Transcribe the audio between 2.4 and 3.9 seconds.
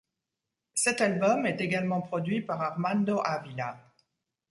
par Ármando Ávila.